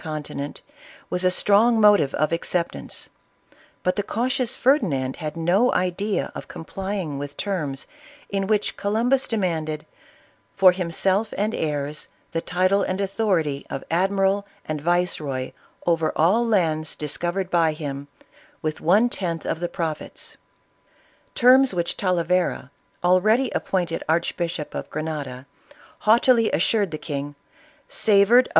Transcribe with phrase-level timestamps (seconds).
[0.03, 0.61] conti nent,
[1.11, 3.07] was a strong motive of acceptance;
[3.83, 7.85] but the cau tious Ferdinand had no idea of complying with terms
[8.27, 9.85] in which Columbus demanded"
[10.57, 15.53] for himself and heirs, the title and authority of Admiral and Yiceroy
[15.85, 18.07] over all lands discovered by him
[18.63, 20.35] with one tenth of the profits"—
[21.45, 22.71] terms which Talavera,
[23.03, 25.45] already appointed Archbishop of Grenada,
[25.99, 27.35] haughtily assured the king,"
[27.87, 27.93] savored of
[28.25, 28.49] ISABELLA OF CASTILE.